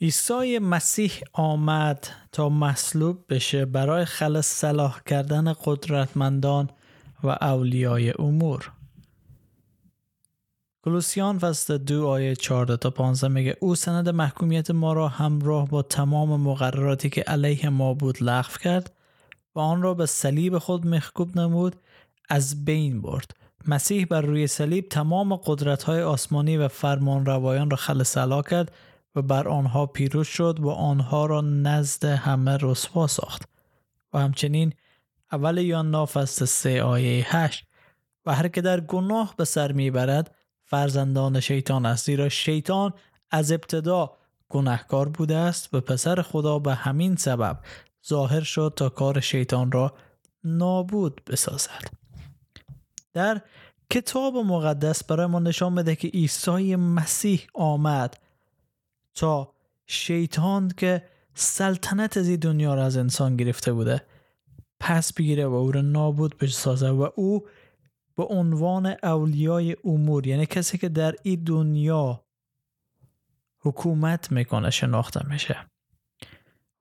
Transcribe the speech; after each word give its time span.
عیسی 0.00 0.58
مسیح 0.58 1.12
آمد 1.32 2.08
تا 2.32 2.48
مصلوب 2.48 3.24
بشه 3.28 3.64
برای 3.64 4.04
خلص 4.04 4.46
صلاح 4.46 5.00
کردن 5.06 5.52
قدرتمندان 5.64 6.70
و 7.22 7.28
اولیای 7.28 8.12
امور. 8.18 8.72
کلوسیان 10.84 11.38
فصل 11.38 11.78
دو 11.78 12.06
آیه 12.06 12.34
14 12.34 12.76
تا 12.76 12.90
15 12.90 13.28
میگه 13.28 13.56
او 13.60 13.74
سند 13.74 14.08
محکومیت 14.08 14.70
ما 14.70 14.92
را 14.92 15.08
همراه 15.08 15.68
با 15.68 15.82
تمام 15.82 16.40
مقرراتی 16.40 17.10
که 17.10 17.20
علیه 17.20 17.68
ما 17.68 17.94
بود 17.94 18.22
لغو 18.22 18.58
کرد 18.60 18.92
و 19.54 19.60
آن 19.60 19.82
را 19.82 19.94
به 19.94 20.06
صلیب 20.06 20.58
خود 20.58 20.86
مخکوب 20.86 21.38
نمود 21.38 21.76
از 22.28 22.64
بین 22.64 23.02
برد. 23.02 23.36
مسیح 23.68 24.06
بر 24.06 24.20
روی 24.20 24.46
صلیب 24.46 24.88
تمام 24.88 25.36
قدرت 25.36 25.82
های 25.82 26.02
آسمانی 26.02 26.56
و 26.56 26.68
فرمان 26.68 27.26
روایان 27.26 27.70
را 27.70 27.76
خل 27.76 28.02
صلاح 28.02 28.42
کرد 28.42 28.72
و 29.16 29.22
بر 29.22 29.48
آنها 29.48 29.86
پیروز 29.86 30.26
شد 30.26 30.60
و 30.60 30.70
آنها 30.70 31.26
را 31.26 31.40
نزد 31.40 32.04
همه 32.04 32.56
رسوا 32.60 33.06
ساخت. 33.06 33.42
و 34.12 34.18
همچنین 34.18 34.72
اول 35.32 35.58
یاننا 35.58 36.06
فصل 36.06 36.44
سه 36.44 36.82
آیه 36.82 37.36
هشت 37.36 37.66
و 38.26 38.34
هر 38.34 38.48
که 38.48 38.60
در 38.60 38.80
گناه 38.80 39.34
به 39.36 39.44
سر 39.44 39.72
می‌برد 39.72 40.34
فرزندان 40.64 41.40
شیطان 41.40 41.86
است 41.86 42.06
زیرا 42.06 42.28
شیطان 42.28 42.92
از 43.30 43.52
ابتدا 43.52 44.16
گناهکار 44.48 45.08
بوده 45.08 45.36
است 45.36 45.74
و 45.74 45.80
پسر 45.80 46.22
خدا 46.22 46.58
به 46.58 46.74
همین 46.74 47.16
سبب 47.16 47.58
ظاهر 48.08 48.40
شد 48.40 48.72
تا 48.76 48.88
کار 48.88 49.20
شیطان 49.20 49.72
را 49.72 49.94
نابود 50.44 51.20
بسازد. 51.26 51.84
در 53.12 53.40
کتاب 53.90 54.36
مقدس 54.36 55.04
برای 55.04 55.26
ما 55.26 55.38
نشان 55.38 55.74
بده 55.74 55.96
که 55.96 56.08
عیسی 56.08 56.76
مسیح 56.76 57.46
آمد 57.54 58.16
تا 59.16 59.52
شیطان 59.86 60.72
که 60.76 61.02
سلطنت 61.34 62.16
از 62.16 62.28
این 62.28 62.36
دنیا 62.36 62.74
را 62.74 62.84
از 62.84 62.96
انسان 62.96 63.36
گرفته 63.36 63.72
بوده 63.72 64.02
پس 64.80 65.12
بگیره 65.12 65.46
و 65.46 65.54
او 65.54 65.72
را 65.72 65.80
نابود 65.80 66.38
بسازه 66.38 66.90
و 66.90 67.08
او 67.14 67.46
به 68.16 68.24
عنوان 68.24 68.94
اولیای 69.02 69.76
امور 69.84 70.26
یعنی 70.26 70.46
کسی 70.46 70.78
که 70.78 70.88
در 70.88 71.14
این 71.22 71.44
دنیا 71.44 72.24
حکومت 73.60 74.32
می‌کنه 74.32 74.70
شناخته 74.70 75.28
میشه. 75.28 75.56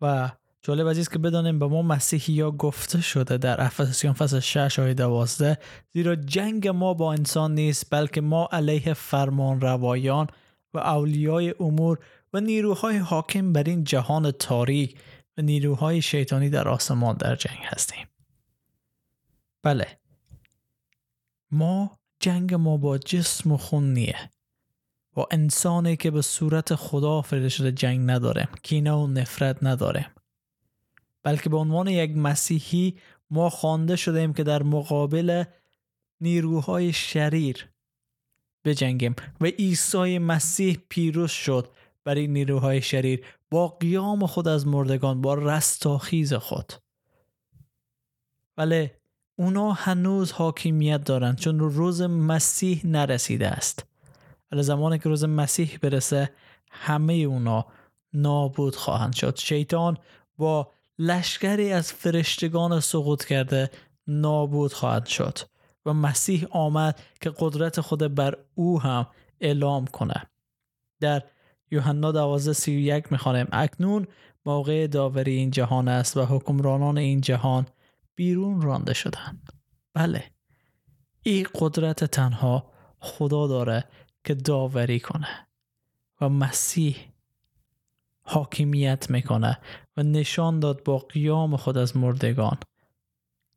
و 0.00 0.30
جالب 0.62 0.88
عزیز 0.88 1.08
که 1.08 1.18
بدانیم 1.18 1.58
به 1.58 1.66
ما 1.66 1.82
مسیحی 1.82 2.34
یا 2.34 2.50
گفته 2.50 3.00
شده 3.00 3.38
در 3.38 3.64
افسیان 3.64 4.14
فصل 4.14 4.40
6 4.40 4.78
آیه 4.78 4.94
12 4.94 5.58
زیرا 5.92 6.14
جنگ 6.16 6.68
ما 6.68 6.94
با 6.94 7.12
انسان 7.12 7.54
نیست 7.54 7.86
بلکه 7.90 8.20
ما 8.20 8.48
علیه 8.52 8.94
فرمان 8.94 9.60
روایان 9.60 10.26
و 10.74 10.78
اولیای 10.78 11.54
امور 11.60 11.98
و 12.34 12.40
نیروهای 12.40 12.96
حاکم 12.96 13.52
بر 13.52 13.62
این 13.62 13.84
جهان 13.84 14.30
تاریک 14.30 14.98
و 15.38 15.42
نیروهای 15.42 16.02
شیطانی 16.02 16.50
در 16.50 16.68
آسمان 16.68 17.16
در 17.16 17.36
جنگ 17.36 17.58
هستیم. 17.62 18.06
بله. 19.62 19.98
ما 21.50 21.98
جنگ 22.20 22.54
ما 22.54 22.76
با 22.76 22.98
جسم 22.98 23.52
و 23.52 23.56
خون 23.56 23.92
نیه. 23.92 24.30
با 25.12 25.28
انسانی 25.30 25.96
که 25.96 26.10
به 26.10 26.22
صورت 26.22 26.74
خدا 26.74 27.22
فرده 27.22 27.48
شده 27.48 27.72
جنگ 27.72 28.10
نداریم 28.10 28.48
کینه 28.62 28.92
و 28.92 29.06
نفرت 29.06 29.58
نداریم. 29.62 30.06
بلکه 31.22 31.50
به 31.50 31.56
عنوان 31.56 31.88
یک 31.88 32.16
مسیحی 32.16 32.98
ما 33.30 33.50
خوانده 33.50 33.96
شدیم 33.96 34.32
که 34.32 34.42
در 34.42 34.62
مقابل 34.62 35.44
نیروهای 36.20 36.92
شریر 36.92 37.68
بجنگیم 38.64 39.16
و 39.40 39.46
عیسی 39.46 40.18
مسیح 40.18 40.78
پیروز 40.88 41.30
شد. 41.30 41.68
برای 42.04 42.26
نیروهای 42.26 42.82
شریر 42.82 43.26
با 43.50 43.68
قیام 43.68 44.26
خود 44.26 44.48
از 44.48 44.66
مردگان 44.66 45.20
با 45.20 45.34
رستاخیز 45.34 46.34
خود. 46.34 46.72
ولی 48.56 48.90
اونا 49.36 49.72
هنوز 49.72 50.32
حاکمیت 50.32 51.04
دارند 51.04 51.38
چون 51.38 51.58
روز 51.58 52.02
مسیح 52.02 52.86
نرسیده 52.86 53.48
است. 53.48 53.86
ولی 54.52 54.62
زمانی 54.62 54.98
که 54.98 55.08
روز 55.08 55.24
مسیح 55.24 55.78
برسه 55.82 56.30
همه 56.70 57.12
اونا 57.12 57.66
نابود 58.12 58.76
خواهند 58.76 59.14
شد. 59.14 59.36
شیطان 59.38 59.98
با 60.38 60.70
لشکری 60.98 61.72
از 61.72 61.92
فرشتگان 61.92 62.80
سقوط 62.80 63.24
کرده 63.24 63.70
نابود 64.06 64.72
خواهد 64.72 65.06
شد 65.06 65.38
و 65.86 65.92
مسیح 65.92 66.46
آمد 66.50 67.00
که 67.20 67.32
قدرت 67.38 67.80
خود 67.80 68.14
بر 68.14 68.38
او 68.54 68.82
هم 68.82 69.06
اعلام 69.40 69.86
کنه. 69.86 70.22
در 71.00 71.22
یوحنا 71.74 72.12
12 72.12 72.52
31 72.52 73.12
می‌خوانیم. 73.12 73.46
اکنون 73.52 74.06
موقع 74.46 74.86
داوری 74.86 75.32
این 75.32 75.50
جهان 75.50 75.88
است 75.88 76.16
و 76.16 76.24
حکمرانان 76.24 76.98
این 76.98 77.20
جهان 77.20 77.66
بیرون 78.14 78.60
رانده 78.60 78.94
شدند. 78.94 79.52
بله 79.94 80.24
این 81.22 81.46
قدرت 81.54 82.04
تنها 82.04 82.72
خدا 82.98 83.46
داره 83.46 83.84
که 84.24 84.34
داوری 84.34 85.00
کنه 85.00 85.48
و 86.20 86.28
مسیح 86.28 86.96
حاکمیت 88.22 89.10
می‌کنه 89.10 89.58
و 89.96 90.02
نشان 90.02 90.60
داد 90.60 90.82
با 90.82 90.98
قیام 90.98 91.56
خود 91.56 91.78
از 91.78 91.96
مردگان 91.96 92.58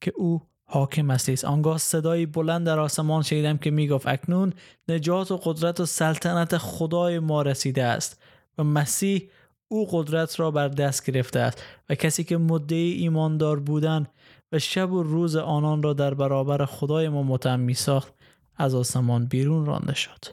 که 0.02 0.14
او 0.16 0.42
حاکم 0.70 1.10
است 1.10 1.46
آنگاه 1.46 1.78
صدایی 1.78 2.26
بلند 2.26 2.66
در 2.66 2.80
آسمان 2.80 3.24
شنیدم 3.24 3.58
که 3.58 3.72
می‌گفت 3.72 4.08
اکنون 4.08 4.54
نجات 4.88 5.32
و 5.32 5.38
قدرت 5.38 5.80
و 5.80 5.86
سلطنت 5.86 6.58
خدای 6.58 7.20
ما 7.20 7.42
رسیده 7.42 7.84
است 7.84 8.22
و 8.58 8.64
مسیح 8.64 9.30
او 9.68 9.88
قدرت 9.92 10.40
را 10.40 10.52
بر 10.52 10.68
دست 10.68 11.12
گرفته 11.12 11.40
است 11.40 11.64
و 11.90 11.96
کسی 11.96 12.24
که 12.24 12.38
مدعی 12.38 12.92
ایماندار 12.92 13.60
بودن 13.60 14.08
و 14.52 14.60
شب 14.60 14.92
و 14.92 15.04
روز 15.04 15.36
آنان 15.36 15.84
را 15.84 15.94
در 15.94 16.14
برابر 16.14 16.66
خدای 16.66 17.10
ما 17.10 17.24
متهم 17.24 17.74
ساخت 17.74 18.14
از 18.56 18.76
آسمان 18.76 19.26
بیرون 19.26 19.66
رانده 19.66 19.96
شد. 19.96 20.26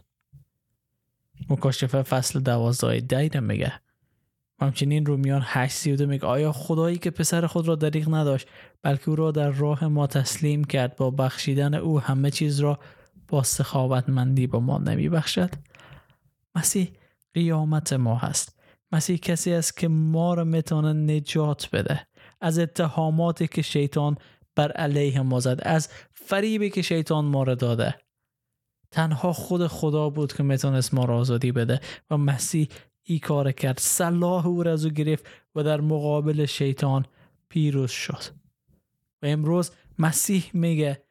مکاشفه 1.51 2.03
فصل 2.03 2.41
دوازده 2.41 3.01
دیده 3.01 3.41
میگه. 3.41 3.73
همچنین 4.61 5.07
رومیان 5.07 5.43
8 5.45 5.87
میگه 5.87 6.27
آیا 6.27 6.53
خدایی 6.53 6.99
که 6.99 7.11
پسر 7.11 7.47
خود 7.47 7.69
را 7.69 7.75
دریغ 7.75 8.15
نداشت 8.15 8.49
بلکه 8.83 9.09
او 9.09 9.17
را 9.17 9.31
در 9.31 9.51
راه 9.51 9.85
ما 9.87 10.07
تسلیم 10.07 10.65
کرد 10.65 10.97
با 10.97 11.11
بخشیدن 11.11 11.75
او 11.75 12.01
همه 12.01 12.31
چیز 12.31 12.61
را 12.61 12.79
با 13.29 13.43
سخاوتمندی 13.43 14.47
با 14.47 14.61
ما 14.61 14.79
نمی 14.79 15.09
بخشد 15.09 15.51
مسیح 16.55 16.93
قیامت 17.35 17.93
ما 17.93 18.17
هست. 18.17 18.59
مسیح 18.93 19.17
کسی 19.17 19.53
است 19.53 19.77
که 19.77 19.89
ما 19.89 20.35
را 20.35 20.45
می‌تونه 20.45 20.93
نجات 20.93 21.69
بده. 21.73 22.07
از 22.41 22.59
اتهاماتی 22.59 23.49
که 23.49 23.63
شیطان 23.63 24.17
بر 24.57 24.73
علیه 24.73 25.21
ما 25.21 25.41
زد 25.41 25.61
از 25.63 25.89
فریبی 26.13 26.71
که 26.71 26.83
شیطان 26.83 27.25
ما 27.25 27.43
را 27.43 27.55
داده. 27.55 27.95
تنها 28.91 29.33
خود 29.33 29.67
خدا 29.67 30.11
بود 30.11 30.33
که 30.33 30.43
می‌تونست 30.43 30.95
ما 30.95 31.05
را 31.05 31.19
آزادی 31.19 31.53
بده 31.53 31.81
و 32.11 32.17
مسیح 32.17 32.69
ای 33.05 33.19
کار 33.19 33.53
کرد. 33.53 33.79
صلاح 33.79 34.47
او 34.47 34.63
را 34.63 34.73
از 34.73 34.85
او 34.85 34.91
گرفت 34.91 35.27
و 35.55 35.63
در 35.63 35.81
مقابل 35.81 36.47
شیطان 36.47 37.07
پیروز 37.49 37.91
شد. 37.91 38.23
و 39.23 39.27
امروز 39.27 39.71
مسیح 39.99 40.51
میگه 40.53 41.03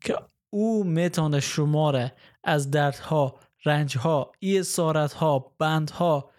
که 0.00 0.16
او 0.50 0.84
می‌تونه 0.84 1.40
شما 1.40 1.90
را 1.90 2.08
از 2.44 2.70
دردها 2.70 3.38
رنجها 3.64 4.32
ها 5.16 5.54
بندها 5.58 6.30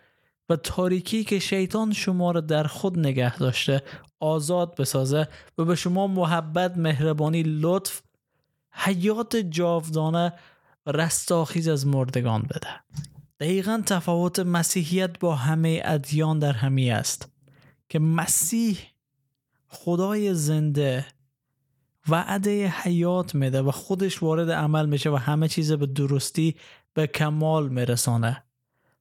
و 0.49 0.55
تاریکی 0.55 1.23
که 1.23 1.39
شیطان 1.39 1.93
شما 1.93 2.31
را 2.31 2.41
در 2.41 2.63
خود 2.63 2.99
نگه 2.99 3.37
داشته 3.37 3.81
آزاد 4.19 4.75
بسازه 4.75 5.27
و 5.57 5.65
به 5.65 5.75
شما 5.75 6.07
محبت 6.07 6.77
مهربانی 6.77 7.43
لطف 7.43 8.01
حیات 8.71 9.35
جاودانه 9.35 10.33
رستاخیز 10.87 11.67
از 11.67 11.87
مردگان 11.87 12.41
بده. 12.41 12.83
دقیقا 13.39 13.83
تفاوت 13.85 14.39
مسیحیت 14.39 15.19
با 15.19 15.35
همه 15.35 15.81
ادیان 15.85 16.39
در 16.39 16.51
همی 16.51 16.91
است 16.91 17.31
که 17.89 17.99
مسیح 17.99 18.77
خدای 19.67 20.33
زنده 20.33 21.05
وعده 22.09 22.67
حیات 22.67 23.35
میده 23.35 23.61
و 23.61 23.71
خودش 23.71 24.23
وارد 24.23 24.51
عمل 24.51 24.85
میشه 24.85 25.09
و 25.09 25.15
همه 25.15 25.47
چیز 25.47 25.71
به 25.71 25.85
درستی 25.85 26.55
به 26.93 27.07
کمال 27.07 27.69
میرسانه. 27.69 28.43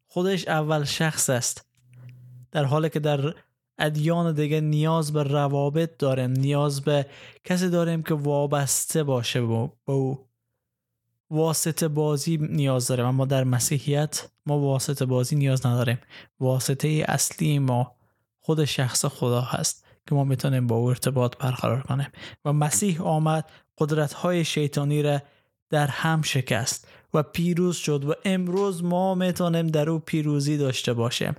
خودش 0.06 0.48
اول 0.48 0.84
شخص 0.84 1.30
است 1.30 1.66
در 2.52 2.64
حالی 2.64 2.88
که 2.90 3.00
در 3.00 3.34
ادیان 3.78 4.34
دیگه 4.34 4.60
نیاز 4.60 5.12
به 5.12 5.22
روابط 5.22 5.96
داریم 5.98 6.30
نیاز 6.30 6.80
به 6.80 7.06
کسی 7.44 7.68
داریم 7.68 8.02
که 8.02 8.14
وابسته 8.14 9.02
باشه 9.02 9.40
به 9.40 9.92
او. 9.92 10.26
واسطه 11.32 11.88
بازی 11.88 12.36
نیاز 12.36 12.86
داریم 12.86 13.06
اما 13.06 13.24
در 13.24 13.44
مسیحیت 13.44 14.28
ما 14.46 14.58
واسطه 14.58 15.04
بازی 15.04 15.36
نیاز 15.36 15.66
نداریم. 15.66 15.98
واسطه 16.40 17.04
اصلی 17.08 17.58
ما 17.58 17.96
خود 18.40 18.64
شخص 18.64 19.04
خدا 19.04 19.40
هست 19.40 19.84
که 20.08 20.14
ما 20.14 20.24
می‌تونیم 20.24 20.66
با 20.66 20.76
او 20.76 20.88
ارتباط 20.88 21.36
برقرار 21.36 21.80
کنیم. 21.80 22.08
و 22.44 22.52
مسیح 22.52 23.02
آمد 23.02 23.50
قدرت 23.78 24.12
های 24.12 24.44
شیطانی 24.44 25.02
را 25.02 25.22
در 25.70 25.86
هم 25.86 26.22
شکست 26.22 26.88
و 27.14 27.22
پیروز 27.22 27.76
شد 27.76 28.04
و 28.04 28.14
امروز 28.24 28.84
ما 28.84 29.14
می‌تونیم 29.14 29.66
در 29.66 29.90
او 29.90 29.98
پیروزی 29.98 30.56
داشته 30.56 30.92
باشیم. 30.92 31.34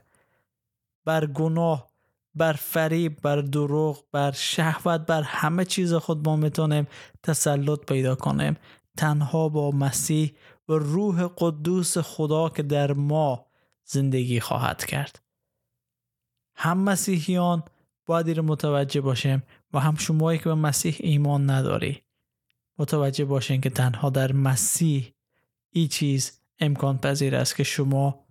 بر 1.06 1.26
گناه 1.26 1.90
بر 2.36 2.54
فریب 2.54 3.22
بر 3.22 3.42
دروغ 3.42 4.04
بر 4.12 4.32
شهوت 4.32 5.02
بر 5.02 5.22
همه 5.22 5.66
چیز 5.66 5.94
خود 5.94 6.28
ما 6.28 6.36
می‌تونیم 6.36 6.88
تسلط 7.24 7.80
پیدا 7.80 8.16
کنیم. 8.16 8.58
تنها 8.98 9.50
با 9.50 9.72
مسیح 9.72 10.34
و 10.70 10.74
روح 10.74 11.28
قدوس 11.38 11.98
خدا 11.98 12.50
که 12.50 12.64
در 12.64 12.94
ما 12.94 13.46
زندگی 13.86 14.40
خواهد 14.40 14.86
کرد. 14.86 15.22
هم 16.56 16.78
مسیحیان 16.78 17.64
باید 18.06 18.30
رو 18.30 18.44
متوجه 18.44 19.02
باشیم 19.02 19.44
و 19.74 19.80
هم 19.80 19.96
شمایی 19.96 20.40
که 20.40 20.46
به 20.46 20.56
مسیح 20.56 20.96
ایمان 21.00 21.50
نداری 21.50 22.02
متوجه 22.78 23.26
باشین 23.26 23.62
که 23.62 23.70
تنها 23.70 24.10
در 24.10 24.32
مسیح 24.32 25.14
ای 25.70 25.88
چیز 25.88 26.42
امکان 26.60 26.98
پذیر 26.98 27.36
است 27.36 27.56
که 27.56 27.64
شما 27.64 28.26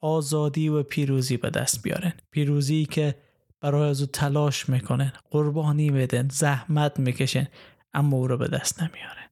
آزادی 0.00 0.68
و 0.68 0.82
پیروزی 0.82 1.36
به 1.36 1.50
دست 1.50 1.82
بیارن 1.82 2.12
پیروزی 2.30 2.84
که 2.84 3.14
برای 3.60 3.90
از 3.90 4.00
او 4.00 4.06
تلاش 4.06 4.68
می‌کنن 4.68 5.12
قربانی 5.30 5.90
بدن 5.90 6.28
زحمت 6.28 6.98
می‌کشن 6.98 7.48
اما 7.94 8.16
او 8.16 8.26
رو 8.26 8.36
به 8.36 8.48
دست 8.48 8.82
نمیارن 8.82 9.29